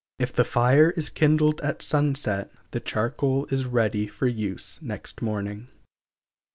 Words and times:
If 0.17 0.33
the 0.33 0.43
fire 0.43 0.89
is 0.97 1.11
kindled 1.11 1.61
at 1.61 1.83
sunset, 1.83 2.51
the 2.71 2.79
charcoal 2.79 3.45
is 3.51 3.65
ready 3.67 4.07
for 4.07 4.25
use 4.25 4.81
next 4.81 5.21
morning. 5.21 5.69